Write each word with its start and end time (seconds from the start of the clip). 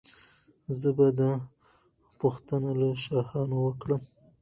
زه 0.79 0.89
به 0.97 1.07
دا 1.19 1.31
پوښتنه 2.19 2.69
له 2.79 2.89
شاهانو 3.03 3.57
وکړم. 3.63 4.01